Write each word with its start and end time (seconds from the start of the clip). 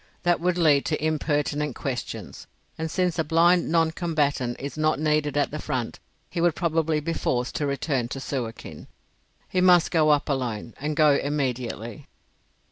That 0.23 0.39
would 0.39 0.57
lead 0.57 0.83
to 0.85 1.05
impertinent 1.05 1.75
questions, 1.75 2.47
and 2.75 2.89
since 2.89 3.19
a 3.19 3.23
blind 3.23 3.69
non 3.71 3.91
combatant 3.91 4.59
is 4.59 4.75
not 4.75 4.99
needed 4.99 5.37
at 5.37 5.51
the 5.51 5.59
front, 5.61 5.99
he 6.27 6.41
would 6.41 6.55
probably 6.55 6.99
be 6.99 7.13
forced 7.13 7.53
to 7.57 7.67
return 7.67 8.07
to 8.07 8.19
Suakin. 8.19 8.87
He 9.47 9.61
must 9.61 9.91
go 9.91 10.09
up 10.09 10.27
alone, 10.27 10.73
and 10.79 10.95
go 10.95 11.11
immediately. 11.11 12.07